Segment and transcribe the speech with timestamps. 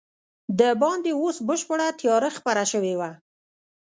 [0.59, 3.11] دباندې اوس بشپړه تیاره خپره شوې وه.